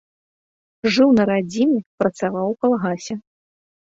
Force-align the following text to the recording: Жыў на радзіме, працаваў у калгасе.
Жыў 0.93 1.09
на 1.17 1.23
радзіме, 1.31 1.77
працаваў 2.03 2.47
у 2.53 2.57
калгасе. 2.65 3.15